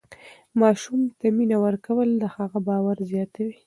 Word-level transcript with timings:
ماشوم 0.61 1.01
ته 1.19 1.27
مینه 1.37 1.57
ورکول 1.65 2.09
د 2.17 2.23
هغه 2.35 2.59
باور 2.67 2.97
زیاتوي. 3.11 3.55